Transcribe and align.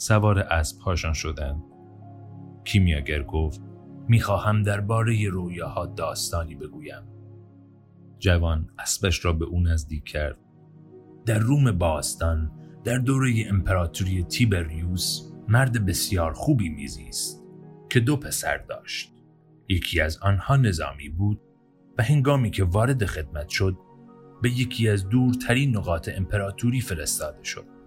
سوار 0.00 0.38
اسبهاشان 0.38 1.12
شدند. 1.12 1.62
کیمیاگر 2.64 3.22
گفت 3.22 3.60
می‌خواهم 4.08 4.62
درباره 4.62 5.28
رویاها 5.28 5.86
داستانی 5.86 6.54
بگویم. 6.54 7.02
جوان 8.18 8.70
اسبش 8.78 9.24
را 9.24 9.32
به 9.32 9.44
او 9.44 9.60
نزدیک 9.60 10.04
کرد. 10.04 10.38
در 11.26 11.38
روم 11.38 11.72
باستان 11.72 12.52
در 12.84 12.98
دوره 12.98 13.44
امپراتوری 13.48 14.22
تیبریوس 14.22 15.32
مرد 15.48 15.86
بسیار 15.86 16.32
خوبی 16.32 16.68
میزیست 16.68 17.44
که 17.90 18.00
دو 18.00 18.16
پسر 18.16 18.58
داشت. 18.58 19.12
یکی 19.68 20.00
از 20.00 20.18
آنها 20.22 20.56
نظامی 20.56 21.08
بود 21.08 21.40
و 21.98 22.02
هنگامی 22.02 22.50
که 22.50 22.64
وارد 22.64 23.04
خدمت 23.04 23.48
شد 23.48 23.76
به 24.42 24.50
یکی 24.50 24.88
از 24.88 25.08
دورترین 25.08 25.76
نقاط 25.76 26.08
امپراتوری 26.14 26.80
فرستاده 26.80 27.44
شد. 27.44 27.79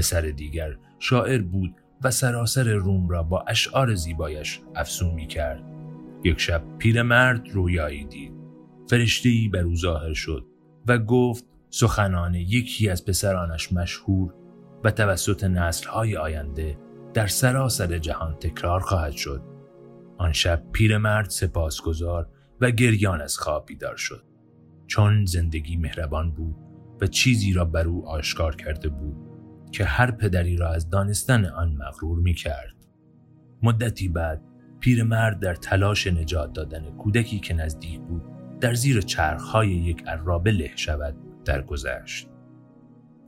پسر 0.00 0.20
دیگر 0.20 0.76
شاعر 0.98 1.42
بود 1.42 1.74
و 2.04 2.10
سراسر 2.10 2.72
روم 2.72 3.08
را 3.08 3.22
با 3.22 3.44
اشعار 3.48 3.94
زیبایش 3.94 4.60
افسون 4.74 5.14
می 5.14 5.26
کرد. 5.26 5.62
یک 6.24 6.40
شب 6.40 6.62
پیرمرد 6.78 7.48
رویایی 7.48 8.04
دید. 8.04 8.32
فرشتهای 8.90 9.48
بر 9.48 9.60
او 9.60 9.76
ظاهر 9.76 10.12
شد 10.12 10.46
و 10.86 10.98
گفت 10.98 11.44
سخنان 11.70 12.34
یکی 12.34 12.88
از 12.88 13.04
پسرانش 13.04 13.72
مشهور 13.72 14.34
و 14.84 14.90
توسط 14.90 15.44
نسلهای 15.44 16.16
آینده 16.16 16.78
در 17.14 17.26
سراسر 17.26 17.98
جهان 17.98 18.34
تکرار 18.34 18.80
خواهد 18.80 19.12
شد. 19.12 19.42
آن 20.18 20.32
شب 20.32 20.62
پیرمرد 20.72 21.30
سپاسگزار 21.30 22.28
و 22.60 22.70
گریان 22.70 23.20
از 23.20 23.38
خواب 23.38 23.66
بیدار 23.66 23.96
شد. 23.96 24.24
چون 24.86 25.24
زندگی 25.24 25.76
مهربان 25.76 26.30
بود 26.30 26.56
و 27.00 27.06
چیزی 27.06 27.52
را 27.52 27.64
بر 27.64 27.88
او 27.88 28.08
آشکار 28.08 28.56
کرده 28.56 28.88
بود 28.88 29.29
که 29.72 29.84
هر 29.84 30.10
پدری 30.10 30.56
را 30.56 30.68
از 30.68 30.90
دانستن 30.90 31.44
آن 31.44 31.72
مغرور 31.72 32.18
می 32.18 32.34
کرد. 32.34 32.74
مدتی 33.62 34.08
بعد 34.08 34.42
پیرمرد 34.80 35.40
در 35.40 35.54
تلاش 35.54 36.06
نجات 36.06 36.52
دادن 36.52 36.90
کودکی 36.90 37.38
که 37.38 37.54
نزدیک 37.54 38.00
بود 38.00 38.22
در 38.60 38.74
زیر 38.74 39.00
چرخهای 39.00 39.68
یک 39.68 40.02
عرابه 40.06 40.50
له 40.50 40.70
شود 40.76 41.16
درگذشت. 41.44 42.28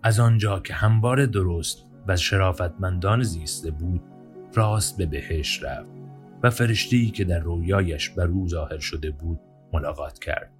از 0.03 0.21
آنجا 0.21 0.61
که 0.61 0.75
هموار 0.75 1.27
درست 1.27 1.87
و 2.09 2.17
شرافتمندان 2.17 3.23
زیسته 3.23 3.71
بود 3.71 4.03
راست 4.55 4.97
به 4.97 5.07
بهش 5.07 5.63
رفت 5.63 5.91
و 6.43 6.51
فرشته‌ای 6.51 7.11
که 7.11 7.25
در 7.25 7.39
رویایش 7.39 8.11
بر 8.11 8.27
او 8.27 8.49
ظاهر 8.49 8.79
شده 8.79 9.11
بود 9.11 9.41
ملاقات 9.73 10.19
کرد. 10.19 10.53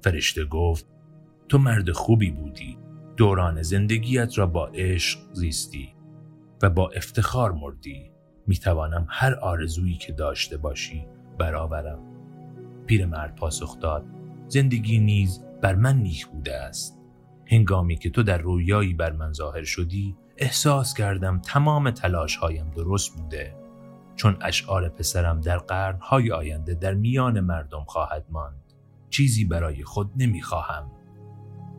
فرشته 0.00 0.44
گفت 0.44 0.86
تو 1.48 1.58
مرد 1.58 1.90
خوبی 1.90 2.30
بودی 2.30 2.78
دوران 3.18 3.62
زندگیت 3.62 4.38
را 4.38 4.46
با 4.46 4.66
عشق 4.66 5.18
زیستی 5.32 5.94
و 6.62 6.70
با 6.70 6.88
افتخار 6.88 7.52
مردی. 7.52 8.10
می 8.46 8.56
توانم 8.56 9.06
هر 9.10 9.34
آرزویی 9.34 9.96
که 9.96 10.12
داشته 10.12 10.56
باشی 10.56 11.06
برآورم. 11.38 11.98
پیرمرد 12.86 13.36
پاسخ 13.36 13.80
داد 13.80 14.04
زندگی 14.46 14.98
نیز 14.98 15.44
بر 15.62 15.74
من 15.74 15.96
نیک 15.96 16.26
بوده 16.26 16.56
است. 16.56 16.98
هنگامی 17.46 17.96
که 17.96 18.10
تو 18.10 18.22
در 18.22 18.38
رویایی 18.38 18.94
بر 18.94 19.12
من 19.12 19.32
ظاهر 19.32 19.64
شدی 19.64 20.16
احساس 20.36 20.94
کردم 20.94 21.38
تمام 21.38 21.90
تلاش 21.90 22.36
هایم 22.36 22.70
درست 22.70 23.16
بوده. 23.16 23.56
چون 24.16 24.36
اشعار 24.40 24.88
پسرم 24.88 25.40
در 25.40 25.58
قرنهای 25.58 26.32
آینده 26.32 26.74
در 26.74 26.94
میان 26.94 27.40
مردم 27.40 27.84
خواهد 27.84 28.26
ماند 28.30 28.72
چیزی 29.10 29.44
برای 29.44 29.84
خود 29.84 30.10
نمی‌خواهم. 30.16 30.90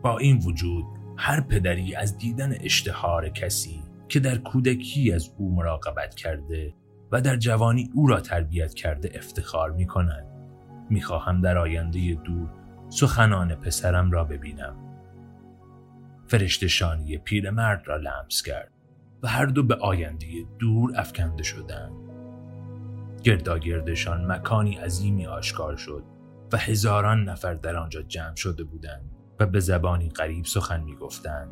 با 0.01 0.17
این 0.17 0.37
وجود 0.37 0.98
هر 1.21 1.41
پدری 1.41 1.95
از 1.95 2.17
دیدن 2.17 2.53
اشتهار 2.61 3.29
کسی 3.29 3.83
که 4.07 4.19
در 4.19 4.37
کودکی 4.37 5.11
از 5.13 5.29
او 5.37 5.55
مراقبت 5.55 6.15
کرده 6.15 6.73
و 7.11 7.21
در 7.21 7.35
جوانی 7.35 7.89
او 7.93 8.07
را 8.07 8.21
تربیت 8.21 8.73
کرده 8.73 9.11
افتخار 9.13 9.71
می 9.71 9.87
کند. 9.87 10.25
می 10.89 11.01
خواهم 11.01 11.41
در 11.41 11.57
آینده 11.57 12.13
دور 12.13 12.49
سخنان 12.89 13.55
پسرم 13.55 14.11
را 14.11 14.23
ببینم. 14.23 14.75
فرشت 16.27 16.67
شانی 16.67 17.17
پیرمرد 17.17 17.83
را 17.85 17.97
لمس 17.97 18.41
کرد 18.41 18.71
و 19.23 19.27
هر 19.27 19.45
دو 19.45 19.63
به 19.63 19.75
آینده 19.75 20.27
دور 20.59 20.91
افکنده 20.95 21.43
شدند. 21.43 21.91
گرداگردشان 23.23 24.31
مکانی 24.31 24.75
عظیمی 24.75 25.25
آشکار 25.25 25.77
شد 25.77 26.03
و 26.53 26.57
هزاران 26.57 27.23
نفر 27.23 27.53
در 27.53 27.75
آنجا 27.75 28.01
جمع 28.01 28.35
شده 28.35 28.63
بودند. 28.63 29.18
و 29.39 29.45
به 29.45 29.59
زبانی 29.59 30.09
غریب 30.09 30.45
سخن 30.45 30.83
می‌گفتند. 30.83 31.49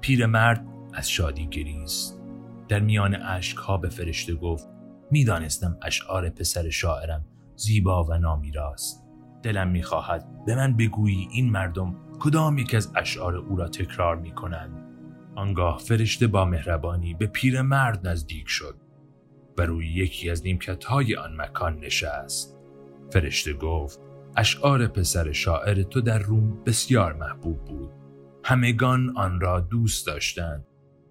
پیرمرد 0.00 0.66
از 0.94 1.10
شادی 1.10 1.46
گریست. 1.46 2.20
در 2.68 2.80
میان 2.80 3.14
اشکها 3.22 3.76
به 3.76 3.88
فرشته 3.88 4.34
گفت 4.34 4.68
می‌دانستم 5.10 5.78
اشعار 5.82 6.28
پسر 6.28 6.70
شاعرم 6.70 7.24
زیبا 7.56 8.04
و 8.04 8.18
نامیراست 8.18 9.04
دلم 9.42 9.68
می‌خواهد 9.68 10.44
به 10.46 10.56
من 10.56 10.76
بگویی 10.76 11.28
این 11.32 11.50
مردم 11.50 11.96
کدام 12.20 12.58
یک 12.58 12.74
از 12.74 12.92
اشعار 12.96 13.36
او 13.36 13.56
را 13.56 13.68
تکرار 13.68 14.16
می‌کنند. 14.16 14.82
آنگاه 15.34 15.78
فرشته 15.78 16.26
با 16.26 16.44
مهربانی 16.44 17.14
به 17.14 17.26
پیرمرد 17.26 18.08
نزدیک 18.08 18.48
شد 18.48 18.76
و 19.58 19.62
روی 19.62 19.88
یکی 19.88 20.30
از 20.30 20.42
نیمکتهای 20.44 21.16
آن 21.16 21.40
مکان 21.40 21.78
نشست. 21.78 22.58
فرشته 23.12 23.52
گفت 23.52 24.00
اشعار 24.38 24.86
پسر 24.86 25.32
شاعر 25.32 25.82
تو 25.82 26.00
در 26.00 26.18
روم 26.18 26.64
بسیار 26.64 27.12
محبوب 27.12 27.64
بود. 27.64 27.90
همگان 28.44 29.16
آن 29.16 29.40
را 29.40 29.60
دوست 29.60 30.06
داشتند 30.06 30.66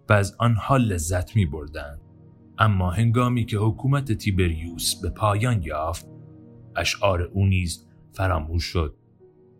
و 0.10 0.14
از 0.14 0.36
آنها 0.40 0.78
لذت 0.78 1.36
می 1.36 1.46
بردند. 1.46 2.02
اما 2.58 2.92
هنگامی 2.92 3.46
که 3.46 3.58
حکومت 3.58 4.12
تیبریوس 4.12 5.02
به 5.02 5.10
پایان 5.10 5.64
یافت 5.64 6.08
اشعار 6.76 7.22
او 7.22 7.46
نیز 7.46 7.88
فراموش 8.12 8.64
شد. 8.64 8.96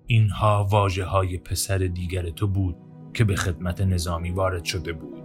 اینها 0.08 0.68
واجه 0.72 1.06
های 1.06 1.38
پسر 1.38 1.78
دیگر 1.78 2.30
تو 2.30 2.48
بود 2.48 2.76
که 3.14 3.24
به 3.24 3.36
خدمت 3.36 3.82
نظامی 3.82 4.32
وارد 4.32 4.64
شده 4.64 4.94
بود. 4.94 5.24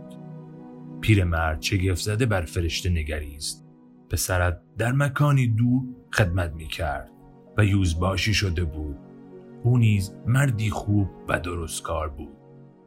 پیرمرد 1.01 1.61
چگفت 1.61 2.03
زده 2.03 2.27
بر 2.27 2.43
فرشته 2.43 2.91
نگریست. 2.91 3.67
پسرت 4.11 4.61
در 4.79 4.93
مکانی 4.93 5.49
دور 5.49 5.83
خدمت 6.13 6.53
می 6.53 6.67
کرد 6.67 7.20
یوزباشی 7.65 8.35
شده 8.35 8.65
بود. 8.65 8.97
او 9.63 9.79
نیز 9.79 10.15
مردی 10.27 10.71
خوب 10.71 11.09
و 11.29 11.41
درستکار 11.41 12.09
بود. 12.09 12.37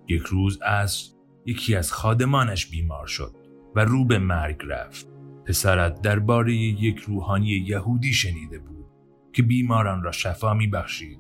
یک 0.08 0.22
روز 0.22 0.60
از 0.62 1.14
یکی 1.46 1.76
از 1.76 1.92
خادمانش 1.92 2.66
بیمار 2.66 3.08
شد 3.08 3.36
و 3.76 3.86
رو 3.86 4.06
به 4.06 4.20
مرگ 4.20 4.62
رفت. 4.68 5.08
پسرت 5.46 6.02
درباره 6.02 6.54
یک 6.54 6.98
روحانی 6.98 7.48
یهودی 7.48 8.14
شنیده 8.14 8.60
بود 8.60 8.86
که 9.34 9.44
بیماران 9.44 10.04
را 10.04 10.12
شفا 10.12 10.54
می 10.54 10.68
بخشید 10.68 11.20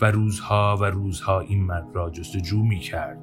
و 0.00 0.10
روزها 0.10 0.76
و 0.80 0.84
روزها 0.84 1.40
این 1.40 1.64
مرد 1.64 1.86
را 1.94 2.10
جستجو 2.10 2.62
می 2.62 2.78
کرد 2.78 3.18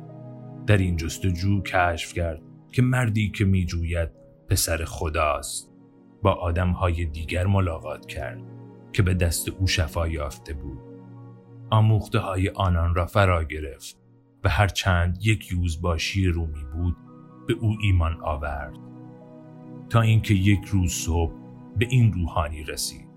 در 0.68 0.78
این 0.78 0.98
جستجو 0.98 1.62
کشف 1.62 2.14
کرد 2.14 2.42
که 2.72 2.82
مردی 2.82 3.30
که 3.30 3.46
می 3.46 3.66
جوید 3.66 4.10
پسر 4.50 4.86
خداست. 4.86 5.70
با 6.22 6.32
آدمهای 6.32 7.06
دیگر 7.06 7.48
ملاقات 7.48 8.06
کرد. 8.06 8.59
که 8.94 9.02
به 9.02 9.14
دست 9.14 9.50
او 9.50 9.68
شفا 9.68 10.08
یافته 10.08 10.54
بود. 10.54 10.80
آموخته 11.70 12.20
های 12.20 12.50
آنان 12.50 12.96
را 12.96 13.06
فرا 13.06 13.44
گرفت 13.44 13.98
و 14.44 14.50
هر 14.50 14.68
چند 14.68 15.18
یک 15.22 15.52
یوزباشی 15.52 16.28
رومی 16.28 16.64
بود 16.74 16.98
به 17.48 17.54
او 17.54 17.78
ایمان 17.82 18.22
آورد. 18.22 18.78
تا 19.90 20.02
اینکه 20.02 20.34
یک 20.34 20.66
روز 20.66 20.92
صبح 20.92 21.34
به 21.78 21.88
این 21.90 22.14
روحانی 22.14 22.64
رسید. 22.64 23.10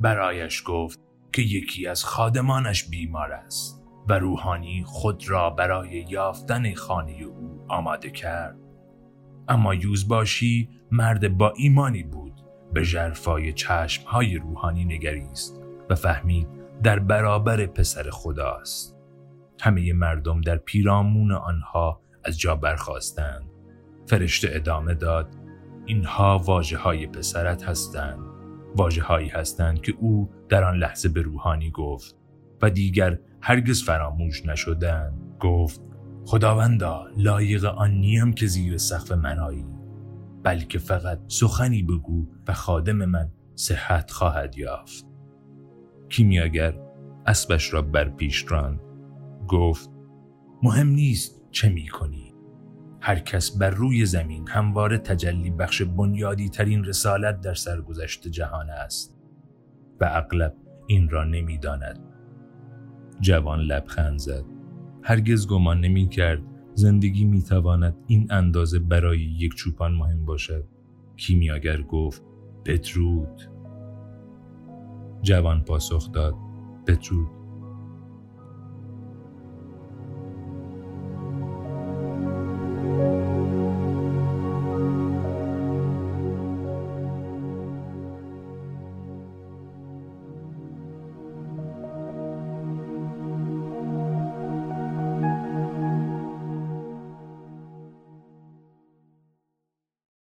برایش 0.00 0.62
گفت 0.66 1.00
که 1.32 1.42
یکی 1.42 1.86
از 1.86 2.04
خادمانش 2.04 2.84
بیمار 2.84 3.32
است 3.32 3.82
و 4.08 4.18
روحانی 4.18 4.82
خود 4.86 5.30
را 5.30 5.50
برای 5.50 6.06
یافتن 6.08 6.74
خانه 6.74 7.22
او 7.22 7.64
آماده 7.68 8.10
کرد. 8.10 8.58
اما 9.48 9.74
یوزباشی 9.74 10.68
مرد 10.90 11.36
با 11.36 11.52
ایمانی 11.56 12.02
بود. 12.02 12.27
به 12.72 12.84
جرفای 12.84 13.52
چشمهای 13.52 14.36
روحانی 14.36 14.84
نگریست 14.84 15.60
و 15.90 15.94
فهمید 15.94 16.48
در 16.82 16.98
برابر 16.98 17.66
پسر 17.66 18.10
خداست. 18.10 18.96
همه 19.60 19.92
مردم 19.92 20.40
در 20.40 20.56
پیرامون 20.56 21.32
آنها 21.32 22.00
از 22.24 22.38
جا 22.38 22.56
برخواستند 22.56 23.50
فرشته 24.06 24.48
ادامه 24.52 24.94
داد 24.94 25.28
اینها 25.86 26.38
واجه 26.38 26.76
های 26.76 27.06
پسرت 27.06 27.62
هستند. 27.62 28.18
واجه 28.76 29.02
هایی 29.02 29.28
هستند 29.28 29.80
که 29.80 29.94
او 29.98 30.30
در 30.48 30.64
آن 30.64 30.76
لحظه 30.76 31.08
به 31.08 31.22
روحانی 31.22 31.70
گفت 31.70 32.16
و 32.62 32.70
دیگر 32.70 33.18
هرگز 33.40 33.82
فراموش 33.82 34.46
نشدند. 34.46 35.36
گفت 35.40 35.80
خداوندا 36.24 37.06
لایق 37.16 37.64
آن 37.64 37.90
نیم 37.90 38.32
که 38.32 38.46
زیر 38.46 38.78
سقف 38.78 39.12
منایی 39.12 39.77
بلکه 40.48 40.78
فقط 40.78 41.20
سخنی 41.28 41.82
بگو 41.82 42.26
و 42.48 42.52
خادم 42.52 43.04
من 43.04 43.30
صحت 43.54 44.10
خواهد 44.10 44.58
یافت 44.58 45.06
کیمیاگر 46.08 46.74
اسبش 47.26 47.74
را 47.74 47.82
بر 47.82 48.08
پیش 48.08 48.44
راند 48.48 48.80
گفت 49.48 49.90
مهم 50.62 50.88
نیست 50.88 51.42
چه 51.50 51.68
می 51.68 51.88
کنی 51.88 52.34
هر 53.00 53.18
کس 53.18 53.58
بر 53.58 53.70
روی 53.70 54.06
زمین 54.06 54.48
همواره 54.48 54.98
تجلی 54.98 55.50
بخش 55.50 55.82
بنیادی 55.82 56.48
ترین 56.48 56.84
رسالت 56.84 57.40
در 57.40 57.54
سرگذشت 57.54 58.28
جهان 58.28 58.70
است 58.70 59.18
و 60.00 60.08
اغلب 60.10 60.54
این 60.86 61.08
را 61.08 61.24
نمی‌داند. 61.24 62.00
جوان 63.20 63.60
لبخند 63.60 64.18
زد. 64.18 64.44
هرگز 65.02 65.46
گمان 65.48 65.80
نمی 65.80 66.08
کرد 66.08 66.42
زندگی 66.78 67.24
می 67.24 67.42
تواند 67.42 67.96
این 68.06 68.26
اندازه 68.30 68.78
برای 68.78 69.20
یک 69.20 69.54
چوپان 69.54 69.94
مهم 69.94 70.24
باشد. 70.24 70.64
کیمیاگر 71.16 71.82
گفت 71.82 72.22
پترود. 72.64 73.42
جوان 75.22 75.64
پاسخ 75.64 76.12
داد 76.12 76.34
پترود 76.86 77.37